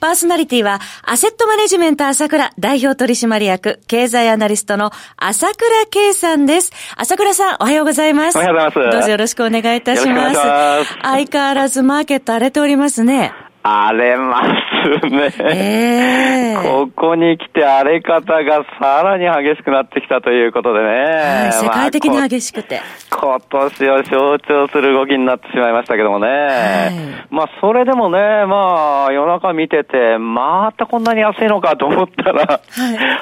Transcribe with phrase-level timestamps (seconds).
[0.00, 6.72] パーソナリティは、アセットマネジメント朝倉代表取締役、経済アナリストの朝倉圭さんです。
[6.96, 8.36] 朝倉さん、おはようございます。
[8.36, 8.96] おはようございます。
[8.96, 10.36] どうぞよろしくお願いいたします。
[10.36, 13.32] ます相変わらずマーケット荒れておりますね。
[13.62, 14.79] 荒れます
[15.10, 15.32] ね。
[15.40, 20.86] ええー、ここに来て荒れ方がさらに激しくなってきたということでね。
[20.86, 22.80] はい、世界的に激しくて。
[23.10, 26.28] 今年を象徴する動きになってしまいましたけどもね。
[26.28, 32.60] はい、まあ、それでもね、まあ、夜中見てて、またこんなに安いのかと思ったら、はい、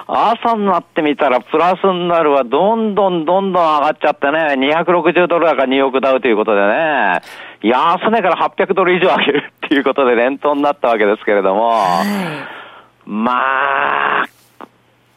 [0.06, 7.20] 朝になってみたらプラスになるわ、どんどんどんどん上がっちゃってね、260ドル高ニューヨークダウということでね、
[7.62, 12.05] 安値から800ドル以上上げるっていうことで連投になったわけですけれども、は
[13.07, 14.29] い、まあ、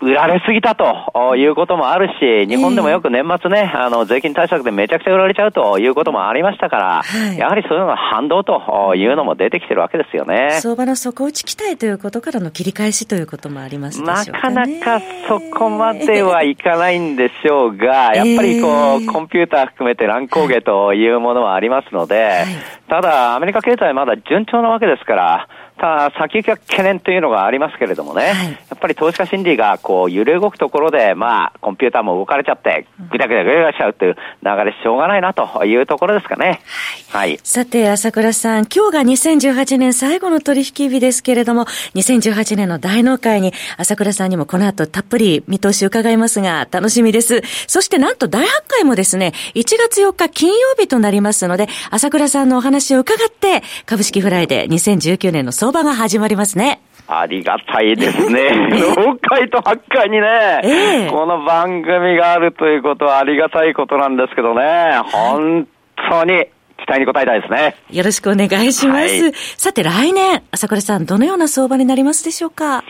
[0.01, 10.57] 売られすぎたということもあるし、日本でもよく年末ね、あの、税金対策でめちゃくちゃ売られちゃうということもありましたから、はい、やはりそういうのが反動というのも出てきてるわけですよね。
[10.59, 22.45] 相場の底打ち期待ということからの切り返しということもありますでしょうか、ね、なかなかそこまではいかないんでしょうが、やっぱりこう、コンピューター含めて乱高下というものはありますので、はい、
[22.89, 25.47] ただ、アメリカ経済まだ順調なわけですから、
[25.81, 36.61] た先行きは懸念というのがありますけれどもね、はい、やっぱり投資家心理がこう揺れ動くところで、まあ、コンピューターも動かれちゃって、ぐだぐだぐだしちゃうという流れしょうがないなというところですかね。
[37.09, 37.31] はい。
[37.31, 41.65] はい、さて、朝倉さん、今日が2018年最後の取引日ですけれども、
[41.95, 47.41] 2018年の大納会に朝倉さんにもこの後たっぷり見通し伺いますが、楽しみです。
[47.67, 56.81] そしてなんと大発会もですね、1月4日金曜日となりますので、朝倉さんのお話を伺って、株式フライデー2019年の相場が始まりますね。
[57.07, 58.49] ありがたいですね。
[58.95, 65.67] 納会と発会にね、えー、この番組があるということはありがたいことなんですけどね、本
[66.09, 66.45] 当に
[66.77, 67.75] 期待に応えたいですね。
[67.91, 69.23] よろしくお願いします。
[69.23, 72.83] はい、さて来年、朝倉さん、どのような相場になりますでしょうか？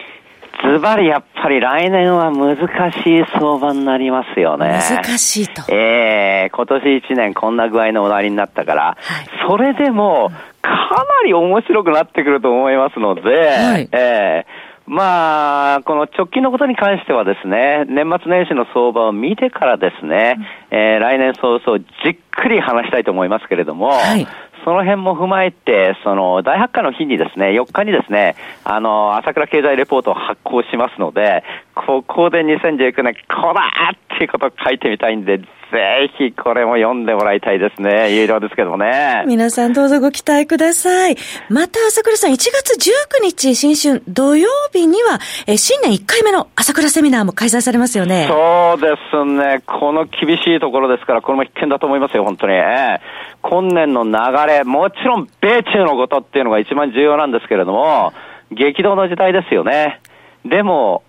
[0.64, 2.58] ズバリやっぱり来年は難
[2.92, 4.80] しい相場になりますよね。
[4.90, 5.64] 難しいと。
[5.70, 20.36] ええー、今年1年こんな具合のおなりになったから、はい、それでも、かなり面白くなってくると思いますので、はい、ええーまあ、この直近のことに関してはですね、年末年始の相場を見てからですね、
[20.72, 24.28] うん、えー、来年早々じっくり話したいと思いますけれども、はい、
[24.64, 31.44] その辺も踏まえて、その大発会の日にですね、4日にですね、あの、朝倉経済レポートを発行しますので、
[31.76, 35.40] ここで2019年、こらーっていうことを書いてみたいんで、
[35.72, 38.14] ぜひこれも読んでもらいたいですね。
[38.14, 39.24] 有料ですけどもね。
[39.26, 41.16] 皆さんどうぞご期待ください。
[41.50, 48.28] また朝倉さん、1月19日新春土曜日には、え新年1回目の朝倉セミナーも開催されますよね。
[48.28, 49.62] そうですね。
[49.66, 52.54] この厳しいところですから、これも必見だと思いますよ、本当に。
[53.42, 54.12] 今年の流
[54.48, 58.14] れ、もちろん米中のことっていうのが一番重要なんですけれども、
[58.52, 60.00] 激動の時代ですよね。
[60.46, 61.04] でも、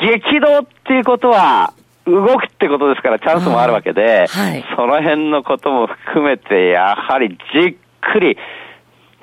[0.00, 1.72] 激動っていうことは、
[2.06, 8.38] 動くってことですから、チャンスもあるわけで、はい、その辺のことも含めて、やはりじっくり、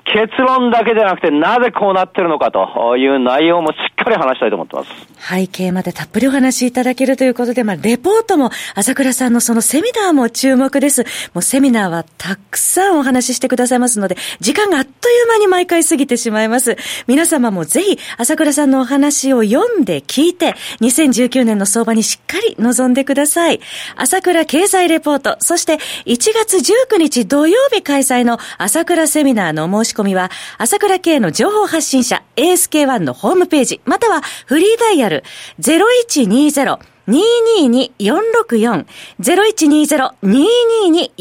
[0.05, 4.89] 結論だけじゃなくて、なぜこうなってるのかという内容もしっかり話したいと思ってます。
[5.35, 11.03] 背景までたっぷりお話しいただけるということで、まあ、レポートも、朝倉さんのそのセミナーも注目です。
[11.33, 16.77] もうセミナーはたくさんお話ししてくださいますので、時間があっという間に毎回過ぎてしまいます。
[17.07, 23.59] 皆様もぜひ、朝倉さんのお話を読んで聞いて、2019年の相場にしっかり臨んでください。
[23.95, 35.23] 朝倉経済レポート、そして1月19日土曜日開催の朝倉セミナーの申し込みは、朝倉系の情報発信者 ASK1 のホームページ、またはフリーダイヤル
[35.59, 38.85] 0120 222-464
[39.19, 40.09] 0120-222-464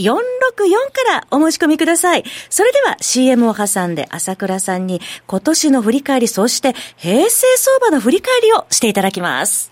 [0.01, 2.25] からお申し込みください。
[2.49, 9.72] それでは CM を挟んで朝倉さんに今年の振り返り、そして平成相場の振り返りをしていただきます。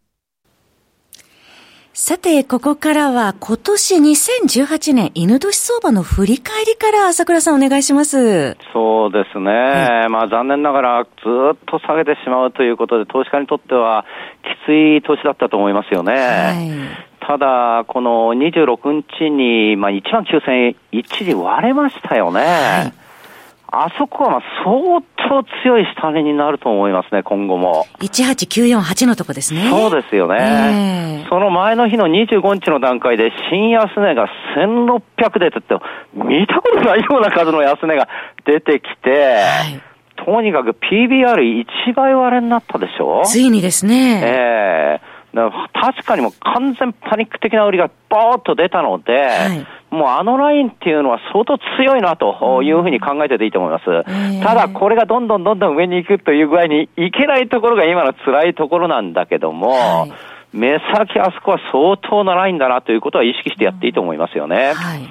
[1.93, 8.55] さて、ここからは今年2018年犬年相場の振り返りから朝倉さんお願いします。
[8.71, 9.51] そうですね。
[9.51, 11.09] はい、まあ残念ながらず
[11.53, 14.05] っと下げてしまうということで、投資家にとっては
[14.41, 16.13] きつい年だったと思いますよね。
[16.13, 22.39] はい、ただ、この26日に、まあ1万9000一時割れましたよね。
[22.39, 23.00] はい
[23.73, 27.85] あそこはまあ相当強い下値になると思いますね、今後も。
[28.01, 29.69] 18948のとこですね。
[29.69, 31.23] そうですよね。
[31.23, 34.27] えー、その前の日の25日の段階で、新安値が
[34.57, 35.75] 1600出てって、
[36.13, 38.09] 見たことないような数の安値が
[38.45, 39.81] 出てきて、はい
[40.23, 43.23] とにかく PBR1 倍割れになったでしょ？
[43.25, 44.21] ついにですね。
[44.23, 53.85] ええー確かにもう完全パニック的な売りがボーっと出たので、はい、もうあのラインっていうのは相当強いなというふうに考えてていいと思います。
[54.43, 60.11] ただこれがどんどんどんどん上に行くという具合にいけないところが今の辛いところなんだけども、はい、
[60.53, 64.73] 目先あそこは相当なラインだなということは意識してやっていいと思いますよね。
[64.73, 65.07] はい。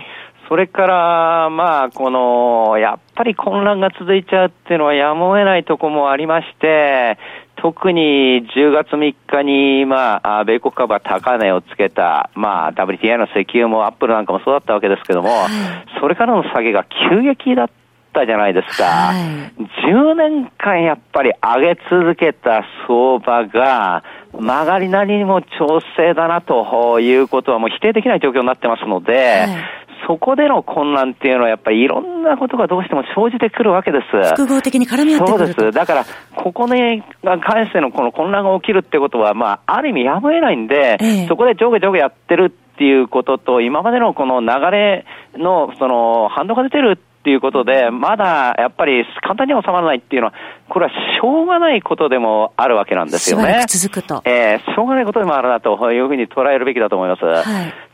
[0.50, 7.18] それから、まあ、この、やっぱり混乱が続いちゃうっていうのはやむを得ないとこもありまして、
[7.62, 17.70] 特に10月3日に、まあ、米国株は高値をつけた、まあ、WTI の石油もアップルなんかもそうだったわけですけども、はい、それからの下げが急激だっ
[18.14, 18.84] たじゃないですか。
[18.84, 34.30] はい、10年間やっぱり上げ続けた相場が、曲がりなりにも調整だなということはもう否定できない状況になってますので、はいそこでの混乱っていうのはやっぱりいろんなことがどうしても生じてくるわけです。
[34.36, 35.70] 複合的に絡み合ってそうです。
[35.72, 36.04] だから、
[36.36, 45.04] ここに関してのこの混乱が起きるってことは、まあ、ある意味やむを得ないんで、ええ、そこで上下上下やってるっていうことと、今までのこの流れ
[45.36, 50.34] の、その、反動が出てるっていうことで、まだやっぱり簡単には収まらないっていうのは、
[50.70, 53.62] これはしょうがないことでもあるわけなんですよね。
[53.68, 54.22] 続くと。
[54.24, 57.24] えー、しょうがないことでもあるなというふうに捉えるべきだと思います。
[57.24, 57.44] はい、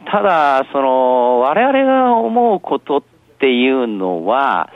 [0.08, 3.02] ただ、その、我々が思うことっ
[3.40, 4.70] ていうのは、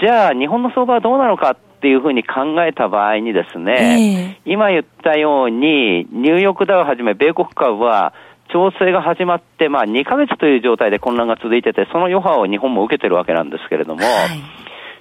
[0.00, 8.14] じゃあ日本の相場はどうなのかっていうふうに考えた場合にですね、えー、今言ったように、ニューヨークダウをはじめ米国株は、
[8.52, 14.26] 調整が始まって、まあ、2ヶ月という状態で混乱が続いてて、その余波を日本も受けてるわけなんですけれども、は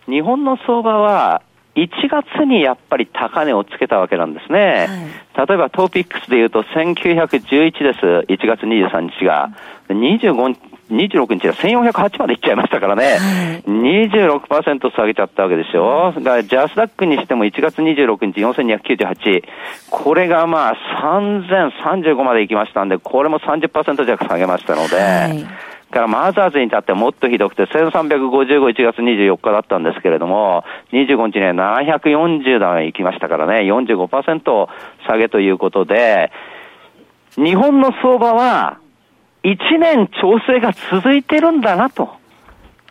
[0.08, 1.42] い、日本の相場は、
[1.76, 4.88] 1月にやっぱり高値をつけたわけなんですね。
[5.36, 8.00] はい、例えばトーピックスで言うと1911です。
[8.28, 9.52] 1月23日が。
[9.90, 10.56] 25
[10.92, 16.14] 26日は1408までいっちゃいましたからね、はい、26%下げちゃったわけでしょ。
[16.18, 19.44] だからジャスダックにしても1月26日4298。
[19.90, 34.68] これがまあ3035まで行きましたんで、これも30%弱下げましたので、はいからマザーズに至ってもっとひどくて、1355、1月24日だったんですけれども、25日ね、740台行きましたからね、45%
[35.06, 36.32] 下げということで、
[37.36, 38.80] 日本の相場は、
[39.44, 42.22] 一年調整が続いてるんだなと。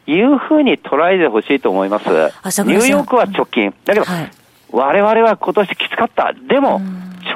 [0.06, 2.06] いうふうに捉えてほしいと思います。
[2.06, 3.72] ニューヨークは直近。
[3.84, 4.30] だけど、はい、
[4.72, 6.32] 我々は今年きつかった。
[6.48, 6.80] でも、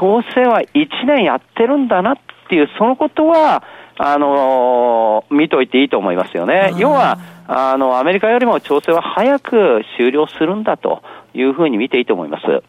[0.00, 2.18] 調整は一年やってるんだなっ
[2.48, 3.62] ていう、そのことは、
[3.96, 6.72] あのー、見といていいと思いますよね。
[6.76, 11.02] 要は、あの、アメリカよりも調整は早く終了するんだと
[11.32, 12.62] いうふうに見ていいと思います。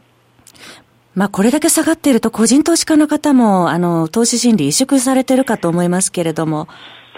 [1.16, 6.68] まあ、これだけ下がっていると、個人投資家の方も、あの、投資心理萎縮されてるかと思いますけれども。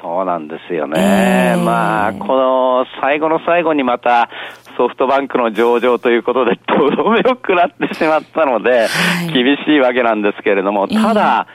[0.01, 0.99] そうなんですよね。
[0.99, 4.29] えー、まあ、この最後の最後にまた
[4.77, 8.85] ソフトバンクの上場ということで、 とどめを食らってしまったので、は
[9.27, 11.47] い、厳しいわけなんですけれども、ただ、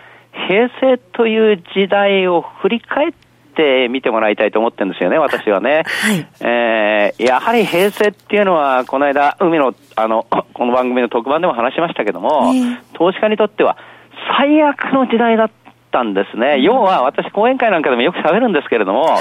[0.49, 3.22] 平成という時代を振り返って
[3.53, 5.85] って見てもらいたいと思ってるんですよね、私はね。
[5.87, 12.53] はい、えー、やはり平成っていうのは、この間、海の、あの、この番組の特番でも話しましたけども、
[12.95, 13.77] 投資家にとっては
[14.39, 15.51] 最悪の時代だっ
[15.91, 16.61] たんですね。
[16.61, 19.21] 要は、私講演会なんかでもよく喋るんですけれども、はい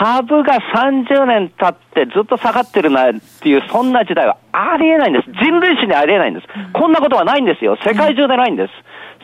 [0.00, 5.30] 株が30年経ってずっと下がってるなっていう、そんな時代はありえないんです。
[5.40, 6.46] 人類史にありえないんです。
[6.72, 7.78] こんなことはないんですよ。
[7.86, 8.72] 世界中でないんです。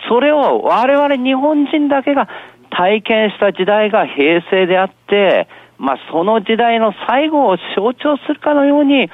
[0.09, 2.28] それを我々日本人だけが
[2.76, 5.48] 体験した時代が平成であって、
[5.78, 9.10] まあ、その時代の最後を象徴するかのように、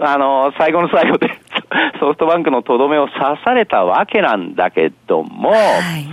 [0.00, 1.28] あの、最後の最後で
[2.00, 6.06] ソフトバンクのとどめを刺されたわけなんだけども、はい、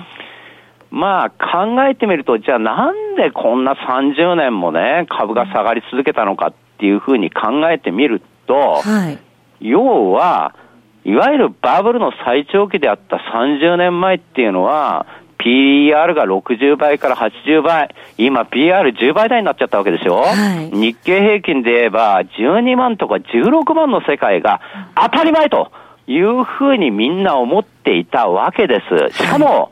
[0.89, 9.17] まあ考えてみると、じゃあなんでこんな30年もね、株が下がり続けたのかっっていうふうに考えてみると、はい、
[9.61, 10.53] 要は、
[11.05, 15.05] いわゆるバブルの最長期であった30年前っていうのは、
[15.43, 20.15] PER が60倍から80倍、今 PR10 倍台になっちゃったわけですよ。
[20.15, 20.31] は
[20.71, 24.62] い、日経平均で言えば12万とか16万の世界が
[24.95, 25.71] 当たり前と
[26.07, 28.81] いうふうにみんな思っていたわけで
[29.12, 29.17] す。
[29.17, 29.71] しかも、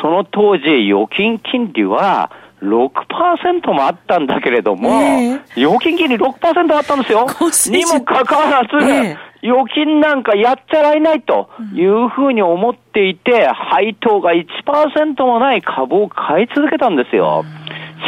[0.00, 2.30] その当時預金金利は
[2.62, 7.26] 6%もあったんだけれども、えー、預金金利6%あったんですよ。
[7.70, 17.44] にもかかわらず、えー、預金なんかやっちゃられないというふうに思っていて、配当が1%もない株を買い続けたんですよ。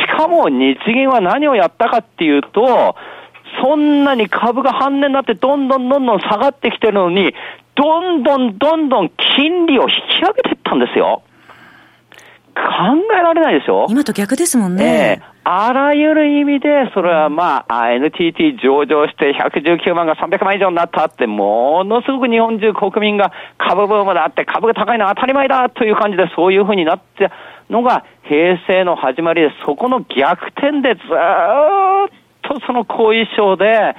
[0.06, 2.96] しかも日銀は何をやったかっていうと、
[3.62, 7.34] そんなに株が半値になってどんどんどんどん下がってきてるのに、
[7.74, 11.22] どんどんどんどん金利を引き上げていったんですよ。
[12.54, 12.62] 考
[13.12, 13.86] えられないでしょ？
[13.88, 15.18] 今と逆ですもんね。
[15.20, 27.30] えーあらゆる意味で、それはまあ、NTT 上場して119万が300万以上になったって、ものすごく日本中国民が株ブームだって、株が高いのは当たり前だという感じで、そういうふうになって
[27.68, 32.08] のが平成の始まりで、そこの逆転でずーっ
[32.40, 33.94] とその後遺症で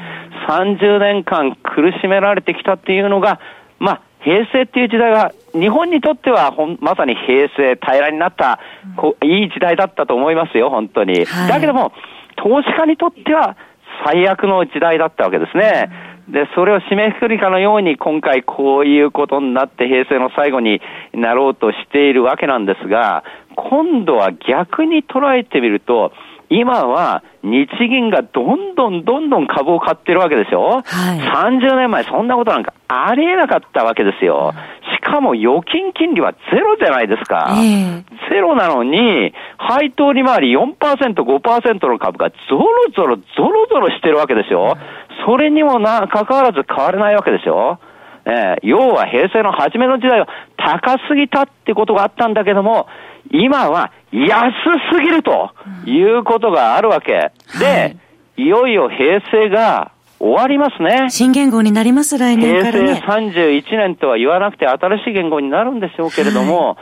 [0.49, 3.39] 30年間苦しめられてきたっていうのが、
[3.77, 8.59] まあ、平成っていう時代が、日本にとってはほんまさに平成平らになった、
[8.97, 11.25] こういい時代だったと思いますよ、本当に。
[11.25, 11.93] はい、だけども、
[12.37, 13.55] 投資家にとっては
[14.03, 15.91] 最悪の時代だったわけですね。
[16.27, 20.81] で、それを締めくくりかのように今回こういうことになって平成の最後に
[21.13, 23.23] なろうとしているわけなんですが、
[23.55, 26.11] 今度は逆に捉えてみると、
[26.49, 30.81] 今は日銀がどんどんどんどん株を買ってるわけですよ。
[30.83, 34.53] はい、30年前そんなことなんかありえなかったわけですよ。
[34.95, 37.55] しかも預金金利はゼロじゃないですか。
[37.57, 40.75] えー、ゼロなのに、配当利回り4%、
[41.13, 44.77] 5%の株がゾロゾロ、ゾロゾロしてるわけですよ。
[45.25, 47.79] それにもな、関わらず変われないわけですよ。
[48.25, 50.27] えー、要は平成の初めの時代は
[50.65, 52.87] 高すぎたってことがあったんだけども、
[53.31, 54.51] 今は安
[54.91, 55.51] すぎると
[55.85, 57.31] いうことがあるわけ。
[57.59, 57.97] で、はい、
[58.37, 61.09] いよいよ平成が終わりますね。
[61.09, 66.77] 新元号になります、来年から、ね、平成31年とは言わなくて新しい元号になるんでしょうけれども、はい、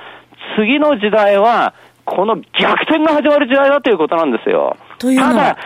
[0.55, 1.73] 次の時代は、
[2.05, 4.77] この逆転が始まる時代だということなんですよ。
[4.99, 5.57] ただ、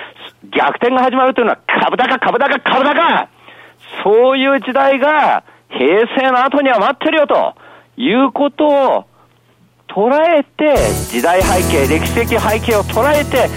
[0.52, 3.28] 逆転が始まるというのは株高、株高、株高。
[4.04, 7.56] そういう時代が平成の後には待ってるよと
[7.98, 9.06] いうことを
[9.88, 10.76] 捉えて、
[11.10, 13.50] 時代背景、歴史的背景を捉えて、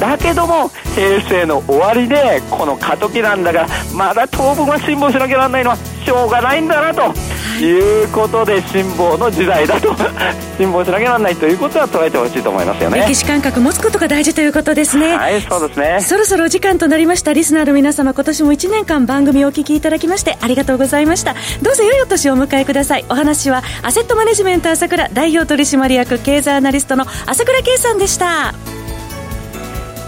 [0.00, 7.14] だけども、平成の終わりで、この過渡期なんだから、まだ当分は辛抱しなきゃなんないのは、しょうがないんだなと。
[7.58, 9.94] いうことで辛抱の時代だと
[10.58, 13.04] 辛抱しなきゃならないということは捉えてほしいと思いますよね。
[13.06, 15.16] 歴史感覚持つことが大事ということですね。
[15.16, 15.98] はいそうですね。
[16.00, 17.32] そろそろお時間となりました。
[17.32, 21.34] リスナーの皆様今年も1年間番組をお聞きいただきましてありがとうございました。
[21.62, 23.04] どうぞ良いお年をお迎えください。
[23.08, 28.54] お話はアセットマネジメント朝倉代表取締役経済アナリストの朝倉圭さんでした。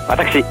[0.08, 0.44] 私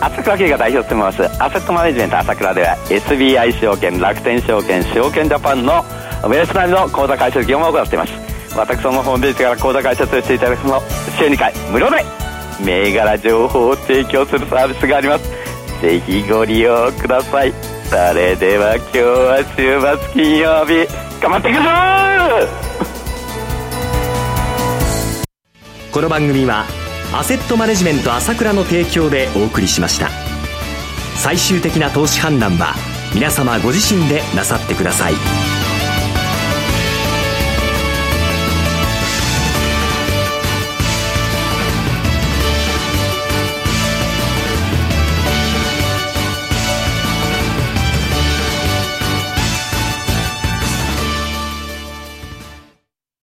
[0.00, 1.22] 朝倉慶が代表してます。
[1.38, 5.84] アセットマネジメント朝倉では SBI 証券楽天証券証券ジャパンの
[6.24, 8.12] ウェスナビの口座開設業務を行っています。
[8.56, 10.82] 私どもホームページから口座開設をしていただくと
[11.18, 12.04] 週2回無料で
[12.64, 15.24] 銘柄情報を提供するサービスがあります。
[15.80, 17.52] ぜひご利用ください。
[17.88, 20.86] それでは今日は週末金曜日
[21.20, 21.64] 頑張っていくぞ
[25.92, 26.64] この番組は
[27.12, 30.08] アセットマネジメント朝倉の提供でお送りしました。
[31.16, 32.74] 最終的な投資判断は
[33.14, 35.12] 皆様ご自身でなさってください。